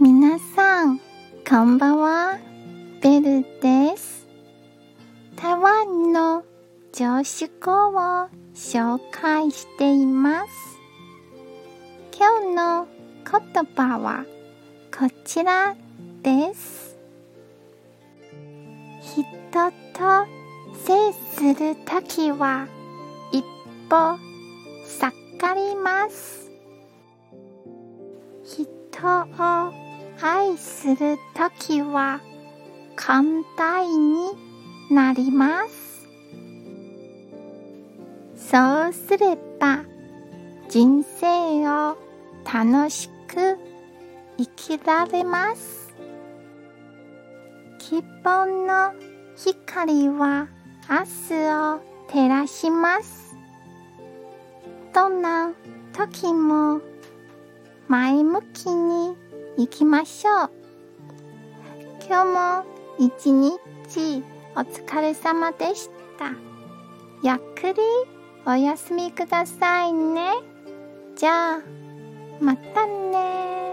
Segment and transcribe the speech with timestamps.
[0.00, 1.00] 皆さん、
[1.48, 2.38] こんばんは。
[3.00, 4.26] ベルです。
[5.36, 6.42] 台湾の
[6.92, 10.50] 常識語を紹介しています。
[12.18, 12.88] 今日の
[13.24, 14.24] 言葉は
[14.90, 15.76] こちら
[16.24, 16.98] です。
[19.00, 19.22] 人
[19.92, 20.26] と
[20.74, 22.66] 接するときは
[23.30, 23.44] 一
[23.88, 24.18] 歩
[24.88, 26.50] 下がります。
[28.44, 28.58] 人
[29.06, 29.83] を
[30.20, 32.20] 愛するときは
[32.96, 33.24] 簡
[33.56, 34.30] 単に
[34.90, 36.06] なります。
[38.36, 39.84] そうすれば
[40.68, 41.96] 人生を
[42.44, 43.58] 楽しく
[44.38, 44.46] 生
[44.78, 45.92] きられます。
[47.78, 48.92] 希望の
[49.36, 50.48] 光は
[50.88, 51.34] 明日
[51.76, 53.34] を照らします。
[54.94, 55.52] どんな
[55.92, 56.80] 時も
[57.88, 59.16] 前向きに
[59.56, 60.50] 行きましょう。
[62.06, 62.64] 今日も
[62.98, 64.22] 一日
[64.56, 66.30] お疲れ様でした。
[67.22, 67.82] ゆっくり
[68.46, 70.32] お休みくださいね。
[71.16, 71.60] じゃあ、
[72.40, 73.63] またね。